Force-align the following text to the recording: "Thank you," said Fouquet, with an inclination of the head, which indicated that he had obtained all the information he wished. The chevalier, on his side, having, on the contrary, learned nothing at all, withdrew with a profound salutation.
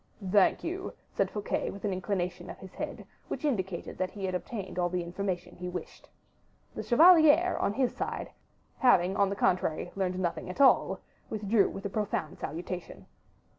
"Thank 0.31 0.63
you," 0.63 0.95
said 1.11 1.29
Fouquet, 1.29 1.69
with 1.69 1.85
an 1.85 1.93
inclination 1.93 2.49
of 2.49 2.59
the 2.59 2.65
head, 2.65 3.05
which 3.27 3.45
indicated 3.45 3.99
that 3.99 4.09
he 4.09 4.25
had 4.25 4.33
obtained 4.33 4.79
all 4.79 4.89
the 4.89 5.03
information 5.03 5.55
he 5.55 5.69
wished. 5.69 6.09
The 6.73 6.81
chevalier, 6.81 7.55
on 7.59 7.73
his 7.73 7.95
side, 7.95 8.31
having, 8.79 9.15
on 9.15 9.29
the 9.29 9.35
contrary, 9.35 9.91
learned 9.95 10.17
nothing 10.17 10.49
at 10.49 10.59
all, 10.59 11.01
withdrew 11.29 11.69
with 11.69 11.85
a 11.85 11.89
profound 11.89 12.39
salutation. 12.39 13.05